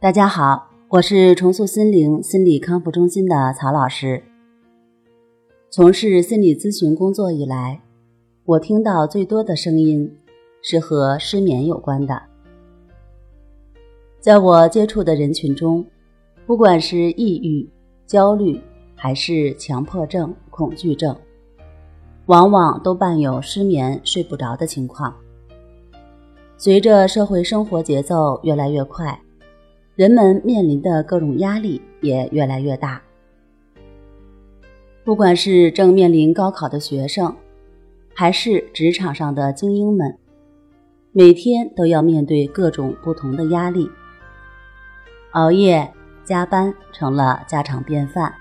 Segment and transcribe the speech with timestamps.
[0.00, 4.22] 大家好，我是重塑心灵心理康复中心的曹老师。
[5.70, 7.82] 从事心理咨询工作以来，
[8.44, 10.16] 我听到最多的声音
[10.62, 12.22] 是和失眠有关的。
[14.20, 15.84] 在我接触的人群中，
[16.46, 17.68] 不管是抑郁、
[18.06, 18.60] 焦虑，
[18.94, 21.16] 还是强迫症、恐惧症，
[22.26, 25.12] 往往都伴有失眠、睡不着的情况。
[26.56, 29.20] 随着社会生活节奏越来越快，
[29.98, 33.02] 人们面临的各种压力也越来越大。
[35.02, 37.34] 不管是正面临高考的学生，
[38.14, 40.16] 还是职场上的精英们，
[41.10, 43.90] 每天都要面对各种不同的压力，
[45.32, 45.92] 熬夜、
[46.24, 48.32] 加班成了家常便饭。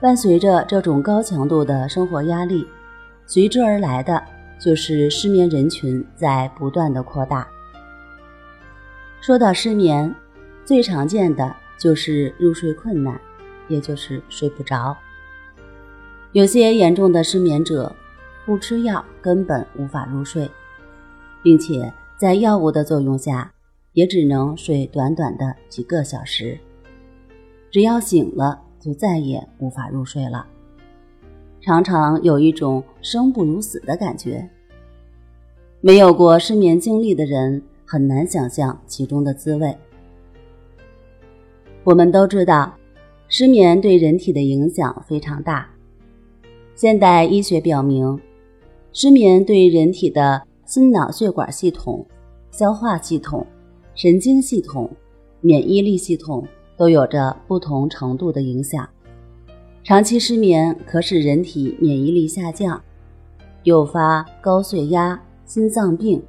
[0.00, 2.66] 伴随着这种高强度的生活压力，
[3.26, 4.22] 随之而来的。
[4.58, 7.46] 就是失眠人群在不断的扩大。
[9.20, 10.12] 说到失眠，
[10.68, 13.18] 最常见的就是入睡困难，
[13.68, 14.94] 也就是睡不着。
[16.32, 17.90] 有些严重的失眠者，
[18.44, 20.46] 不吃药根本无法入睡，
[21.42, 23.50] 并且在药物的作用下，
[23.94, 26.58] 也只能睡短短的几个小时，
[27.70, 30.46] 只要醒了就再也无法入睡了。
[31.62, 34.46] 常常有一种生不如死的感觉。
[35.80, 39.74] 没有过失眠经历的人很难想象其中的滋味。
[41.84, 42.74] 我们都知道，
[43.28, 45.68] 失眠对人体的影响非常大。
[46.74, 48.20] 现代医学表明，
[48.92, 52.06] 失眠对人体的心脑血管系统、
[52.50, 53.46] 消化系统、
[53.94, 54.90] 神经系统、
[55.40, 58.86] 免疫力系统都有着不同程度的影响。
[59.82, 62.82] 长期失眠可使人体免疫力下降，
[63.62, 66.22] 诱发高血压、心脏病，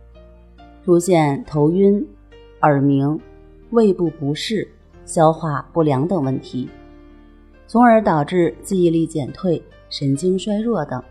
[0.86, 2.06] 出现头晕、
[2.62, 3.20] 耳鸣、
[3.72, 4.66] 胃部不适、
[5.10, 6.70] 消化不良等问题，
[7.66, 9.60] 从而导致记忆力减退、
[9.90, 11.02] 神经衰弱等。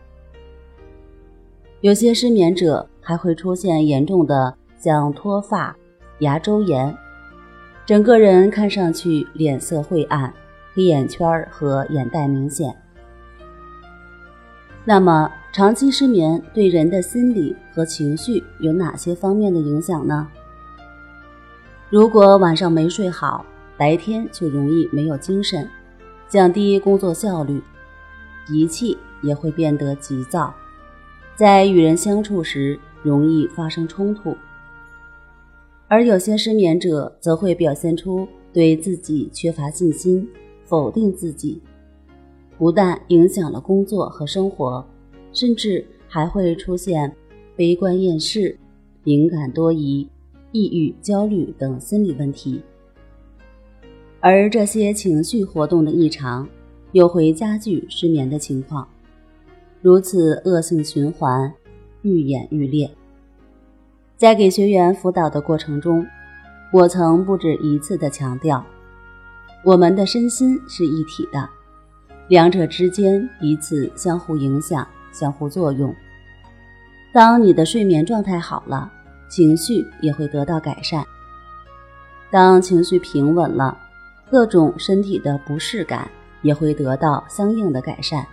[1.80, 5.76] 有些失眠者还会出现严重的像脱发、
[6.20, 6.96] 牙周炎，
[7.84, 10.32] 整个人看上去脸色晦暗。
[10.74, 12.72] 黑眼圈和眼袋明显。
[14.84, 20.28] 那么，长期失眠对人的心理和情绪有哪些方面的影响呢？
[21.90, 23.44] 如果晚上没睡好，
[23.78, 25.66] 白天就容易没有精神，
[26.28, 27.62] 降低工作效率，
[28.46, 30.54] 脾气也会变得急躁，
[31.36, 34.36] 在与人相处时容易发生冲突。
[35.86, 40.28] 而有些失眠者则会表现出对自己缺乏信心。
[40.64, 41.62] 否定自己，
[42.58, 44.86] 不但影响了工作和生活，
[45.32, 47.10] 甚至还会出现
[47.56, 48.54] 悲观厌世、
[49.02, 50.06] 敏感多疑、
[50.52, 52.60] 抑郁、焦虑等心理问题。
[54.20, 56.48] 而这些情绪活动的异常，
[56.92, 58.86] 又会加剧失眠的情况，
[59.80, 61.52] 如此恶性循环
[62.02, 62.90] 愈演愈烈。
[64.16, 66.04] 在给学员辅导的过程中，
[66.72, 68.64] 我曾不止一次的强调。
[69.64, 71.48] 我们的身心是一体的，
[72.28, 75.94] 两者之间彼此相互影响、相互作用。
[77.12, 78.90] 当你的睡眠状态好了，
[79.28, 81.02] 情绪也会得到改善；
[82.30, 83.76] 当情绪平稳了，
[84.30, 86.10] 各种身体的不适感
[86.42, 88.26] 也会得到相应的改善。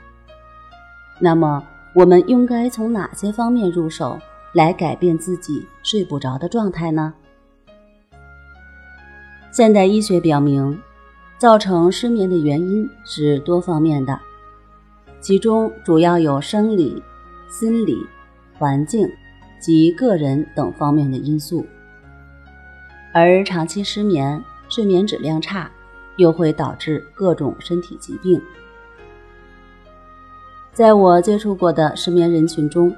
[1.20, 1.64] 那么，
[1.94, 4.20] 我们应该从哪些方面入手
[4.54, 7.14] 来改变自己睡不着的状态呢？
[9.52, 10.80] 现代医学表明。
[11.38, 14.18] 造成失眠的原因是多方面的，
[15.20, 17.04] 其中主要有生理、
[17.50, 17.98] 心理、
[18.58, 19.06] 环境
[19.60, 21.66] 及个人等方面的因素。
[23.14, 25.70] 而长期失眠、睡眠质量差，
[26.18, 28.42] 又会导致各种身体疾病。
[30.74, 32.94] 在我接触过的失眠人群中，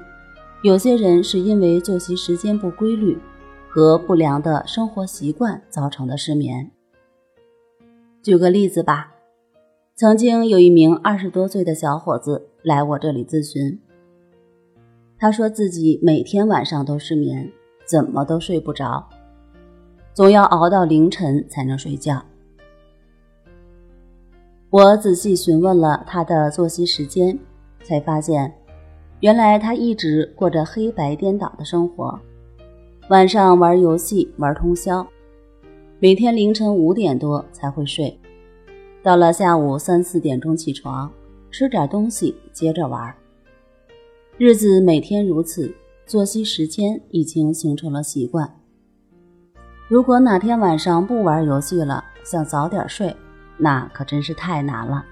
[0.62, 3.16] 有些人是因为作息时间不规律
[3.68, 6.70] 和不良的生活习惯造成的失眠。
[8.20, 9.14] 举个例子吧，
[9.94, 13.80] 曾经有一名二十多岁的小伙子来我这里咨询。
[15.16, 17.50] 他说自己每天晚上都失眠，
[17.84, 19.08] 怎么都睡不着，
[20.12, 22.24] 总要熬到凌晨才能睡觉。
[24.70, 27.38] 我仔细询问了他的作息时间，
[27.82, 28.52] 才发现，
[29.20, 32.20] 原来他一直过着黑白颠倒的生活，
[33.08, 35.06] 晚上玩游戏玩通宵。
[35.98, 38.20] 每天凌晨五点多才会睡，
[39.02, 41.10] 到了下午三四点钟起床，
[41.50, 43.14] 吃点东西接着玩。
[44.36, 45.74] 日子每天如此，
[46.04, 48.54] 作息时间已经形成了习惯。
[49.88, 53.16] 如果哪天晚上不玩游戏了，想早点睡，
[53.58, 55.04] 那可真是太难了。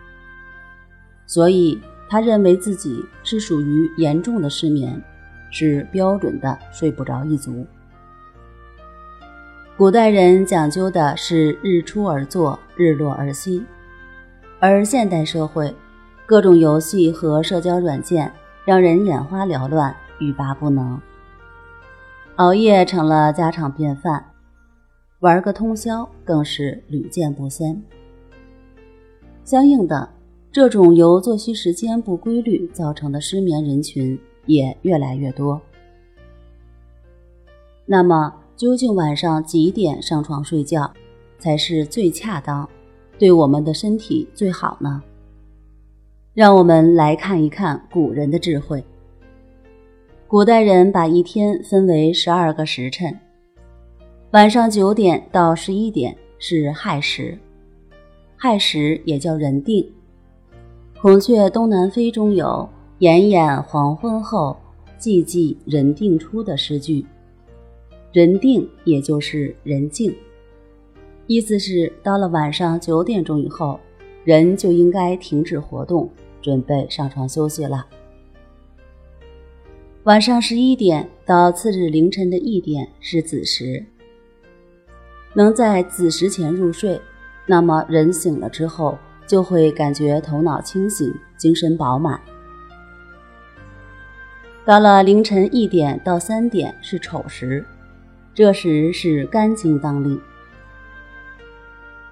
[1.26, 5.02] 所以他认为自己是属于严重的失眠，
[5.50, 7.66] 是标准的睡不着一族。
[9.76, 13.62] 古代人讲究的是日出而作，日落而息，
[14.58, 15.74] 而现代社会，
[16.24, 18.32] 各种游戏和社交软件
[18.64, 20.98] 让人眼花缭乱，欲罢不能，
[22.36, 24.24] 熬夜成了家常便饭。
[25.20, 27.82] 玩个通宵更是屡见不鲜。
[29.46, 30.08] 相应的，
[30.50, 35.62] 这种由作息时间不规律造成的失眠人群也越来越多。
[37.84, 40.92] 那么，究竟晚上几点上床睡觉
[41.38, 42.68] 才是最恰当，
[43.20, 45.00] 对我们的身体最好呢？
[46.34, 48.84] 让我们来看一看古人的智慧。
[50.26, 53.16] 古代人把一天分为十二个时辰。
[54.32, 57.38] 晚上九点到十一点是亥时，
[58.36, 59.90] 亥时也叫人定。
[61.00, 62.68] 孔雀东南飞中有
[63.00, 64.56] “炎炎黄昏后，
[64.98, 67.04] 寂寂人定出”的诗句。
[68.12, 70.14] 人定也就是人静，
[71.26, 73.78] 意思是到了晚上九点钟以后，
[74.24, 76.08] 人就应该停止活动，
[76.40, 77.86] 准备上床休息了。
[80.04, 83.84] 晚上十一点到次日凌晨的一点是子时。
[85.34, 86.98] 能在子时前入睡，
[87.46, 92.20] 那么人醒了之后就会感觉头脑清醒、精神饱满。
[94.64, 97.64] 到了凌晨一点到三点是丑时，
[98.34, 100.20] 这时是肝经当令。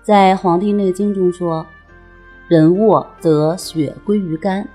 [0.03, 1.67] 在《黄帝内经》中说
[2.47, 4.69] ：“人卧则血归于肝，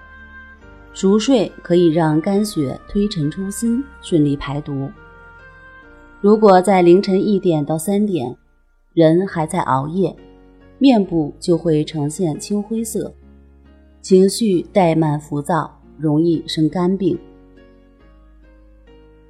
[0.92, 4.92] 熟睡可以让肝血推陈出新，顺利排毒。”
[6.20, 8.36] 如果在凌晨一点到三点，
[8.94, 10.14] 人还在熬夜，
[10.80, 13.14] 面部就会呈现青灰色，
[14.02, 17.20] 情绪怠慢浮躁，容易生肝病。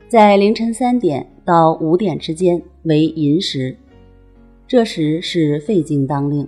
[0.07, 3.75] 在凌晨三点到五点之间为寅时，
[4.67, 6.47] 这时是肺经当令。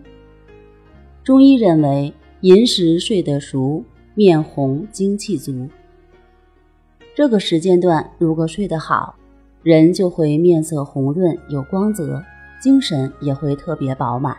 [1.24, 3.83] 中医认为，寅时睡得熟，
[4.15, 5.68] 面红，精气足。
[7.15, 9.15] 这个时间段如果睡得好，
[9.63, 12.24] 人就会面色红润，有光泽。
[12.62, 14.38] 精神也会特别饱满。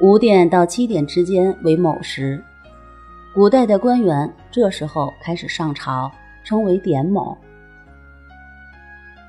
[0.00, 2.42] 五点到七点之间为卯时，
[3.34, 6.10] 古代的官员这时候开始上朝，
[6.42, 7.36] 称为点卯。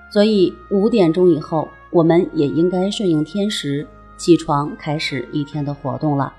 [0.10, 3.86] 所以五点钟以后，我们也应该顺应天时，
[4.16, 6.34] 起床开始一天的活动了。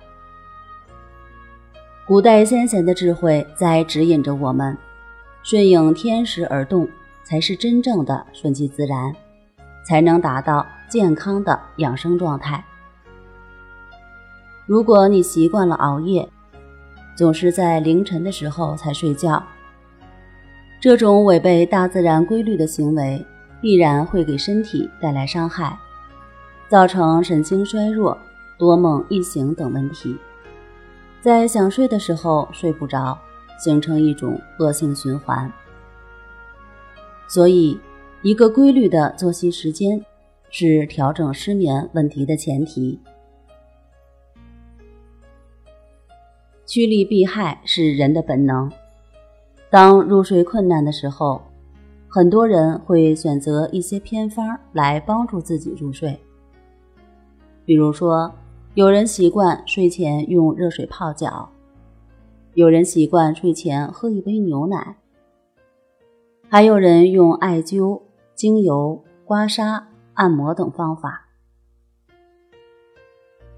[2.07, 4.77] 古代先贤的智慧在指引着我们，
[5.43, 6.89] 顺应天时而动，
[7.23, 9.15] 才是真正的顺其自然。
[9.85, 12.65] 才能达到健康的养生状态。
[14.67, 16.29] 如果你习惯了熬夜，
[17.17, 19.43] 总是在凌晨的时候才睡觉，
[20.81, 23.25] 这种违背大自然规律的行为，
[23.61, 25.79] 必然会给身体带来伤害，
[26.69, 28.17] 造成神经衰弱、
[28.59, 30.17] 多梦易醒等问题，
[31.21, 33.19] 在想睡的时候睡不着，
[33.59, 35.53] 形成一种恶性循环。
[37.29, 37.79] 所以。
[38.25, 40.01] 一个规律的作息时间
[40.49, 42.97] 是调整失眠问题的前提。
[46.73, 48.73] 趋利避害是人的本能。
[49.69, 51.43] 当入睡困难的时候，
[52.09, 56.19] 很多人会选择一些偏方来帮助自己入睡。
[57.67, 58.33] 比如说，
[58.73, 61.51] 有人习惯睡前用热水泡脚，
[62.55, 64.97] 有人习惯睡前喝一杯牛奶，
[66.49, 68.01] 还有人用艾灸。
[68.35, 69.83] 精油、刮痧、
[70.15, 71.29] 按摩等方法，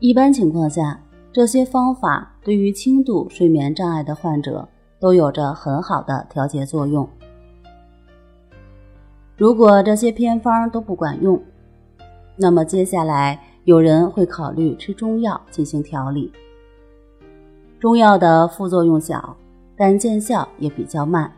[0.00, 1.00] 一般情况下，
[1.32, 4.68] 这些方法对于轻度睡眠障碍的患者
[5.00, 7.08] 都有着很好的调节作用。
[9.36, 11.42] 如果这些偏方都不管用，
[12.36, 16.30] 那么接下来有人会考虑吃中药进行调理。
[17.80, 19.36] 中药的副作用小，
[19.76, 21.32] 但见效也比较慢。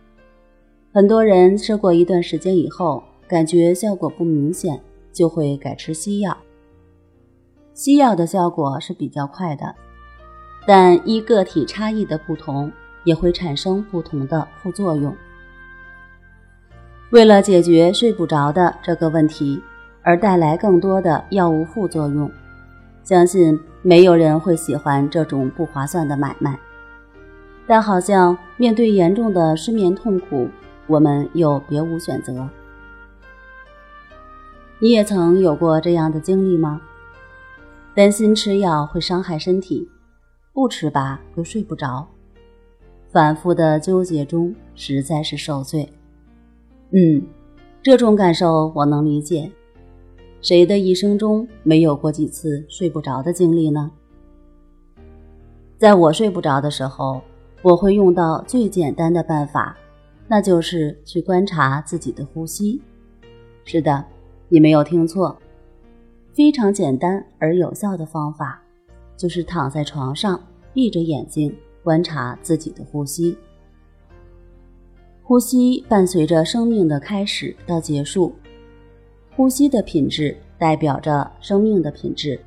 [0.93, 3.03] 很多人吃过一段时间以后。
[3.29, 4.81] 感觉效果不明显，
[5.13, 6.37] 就会改吃西药。
[7.75, 9.75] 西药的效果是比较快的，
[10.67, 12.73] 但依个体差异的不同，
[13.05, 15.17] 也会产生不同的副作用。
[17.11, 19.63] 为了解决睡不着的这个问题，
[20.03, 22.29] 而带来更多的药物副作用，
[23.05, 26.59] 相信没有人会喜欢这种不划算的买卖。
[27.65, 30.49] 但好像面对严重的失眠痛苦，
[30.89, 32.49] 我们又别无选择。
[34.79, 36.81] 你也曾有过这样的经历吗？
[37.95, 39.89] 担心吃药会伤害身体，
[40.57, 42.09] 不吃吧又睡不着，
[43.13, 45.87] 反复的纠结中实在是受罪。
[46.93, 47.23] 嗯，
[47.83, 49.53] 这种感受我能理解。
[50.41, 53.91] 谁的一生中没有过几次睡不着的经历呢？
[55.77, 57.21] 在我睡不着的时候，
[57.61, 59.77] 我会用到最简单的办法，
[60.27, 62.81] 那就是去观察自己的呼吸。
[63.67, 64.03] 是的，
[64.49, 65.37] 你没有听错。
[66.33, 68.63] 非常简单而有效的方法，
[69.17, 70.41] 就是躺在床上，
[70.73, 73.37] 闭着眼睛观察自己的呼吸。
[75.23, 78.33] 呼吸伴随着生命的开始到结束，
[79.35, 82.39] 呼吸的品质代表着生命的品质。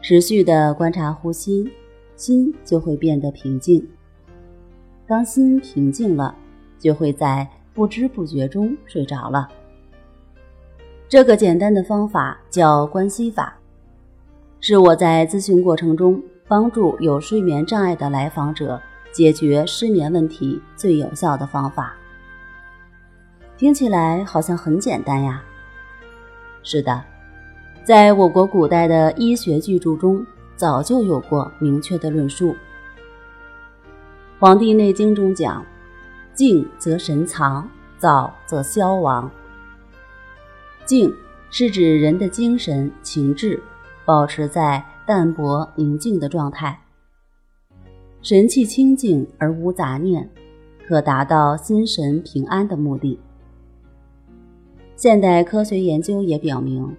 [0.00, 1.70] 持续的观察呼吸，
[2.16, 3.86] 心就会变得平静。
[5.06, 6.34] 当心平静了，
[6.78, 9.48] 就会在不知不觉中睡着了。
[11.08, 13.56] 这个简单的方法叫关系法，
[14.64, 21.96] 是我在咨询过程中帮助有睡眠障碍的来访者解决失眠问题最有效的方法。
[23.56, 25.42] 听起来好像很简单呀。
[26.62, 27.02] 是的，
[27.82, 32.52] 在我国古代的医学巨著中早就有过明确的论述。
[34.38, 35.66] 《黄帝内经》中讲
[36.34, 39.28] ：“静则神藏，躁则消亡。”
[40.86, 41.12] 静
[41.50, 43.60] 是指人的精神情志
[44.04, 46.78] 保持在淡泊宁静的状态，
[48.20, 50.28] 神气清净而无杂念，
[50.86, 53.18] 可达到心神平安的目的。
[54.96, 56.96] 现代科学研究也表明，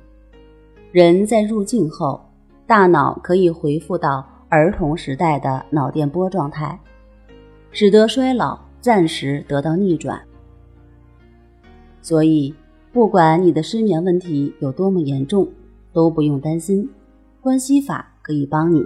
[0.92, 2.22] 人在入静后，
[2.66, 6.80] 大脑可以恢复到儿童时代的脑电波状态，
[7.72, 10.22] 使得衰老暂时得到逆转。
[12.02, 12.54] 所以。
[12.94, 15.50] 不管你的失眠问题有多么严重，
[15.94, 16.90] 都不用担心，
[17.40, 18.84] 关系法可以帮你。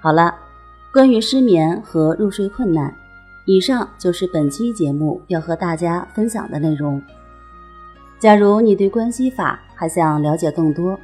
[0.00, 0.34] 好了，
[0.92, 2.94] 关于失眠和入睡困难，
[3.46, 7.00] 以上就是本期节目要和大家分享的内容。
[8.18, 10.98] 假如你对关系法还想了解更多，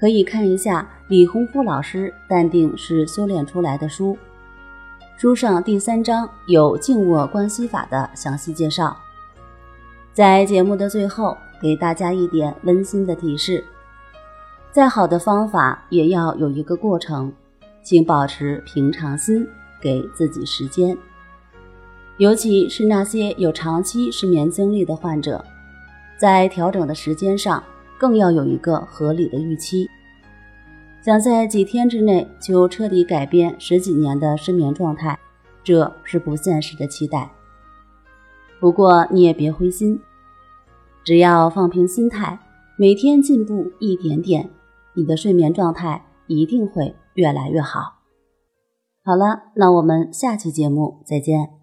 [0.00, 4.16] 可以看一下李洪福老师《淡定是修炼出来的》书，
[5.16, 8.96] 书上第三章有静卧关系法的详细介绍。
[10.12, 13.64] 在节目的最后，给大家一点温馨的提示：
[14.70, 17.32] 再好的方法也要有一个过程，
[17.82, 19.46] 请保持平常心，
[19.80, 20.96] 给自己时间。
[22.18, 25.44] 尤其是那些有长期失眠经历的患者，
[26.18, 27.62] 在调整的时间上
[27.98, 29.88] 更要有一个合理的预期。
[31.00, 35.18] 想在几天之内就彻底改变十几年的失眠状态，
[35.64, 37.30] 这是不现实的期待。
[38.60, 39.98] 不过你也别灰心。
[41.04, 42.38] 只要放平心态，
[42.76, 44.50] 每天进步一点点，
[44.98, 48.00] 你的睡眠状态一定会越来越好。
[49.04, 51.57] 好了，那我们下期节目再见。